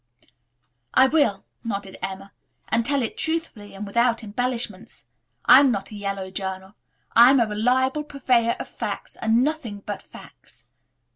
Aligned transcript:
"I 0.95 1.05
will," 1.05 1.45
nodded 1.63 1.95
Emma, 2.03 2.31
"and 2.69 2.83
tell 2.83 3.03
it 3.03 3.19
truthfully 3.19 3.75
and 3.75 3.85
without 3.85 4.23
embellishments. 4.23 5.05
I 5.45 5.59
am 5.59 5.69
not 5.69 5.91
a 5.91 5.95
yellow 5.95 6.31
journal. 6.31 6.73
I 7.15 7.29
am 7.29 7.39
a 7.39 7.45
reliable 7.45 8.03
purveyor 8.03 8.55
of 8.59 8.67
facts 8.67 9.15
and 9.17 9.43
nothing 9.43 9.83
but 9.85 10.01
facts." 10.01 10.65